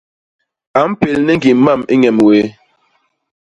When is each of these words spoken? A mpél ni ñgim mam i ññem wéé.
A 0.77 0.79
mpél 0.89 1.17
ni 1.25 1.33
ñgim 1.37 1.59
mam 1.65 1.81
i 1.93 1.95
ññem 2.01 2.17
wéé. 2.25 2.43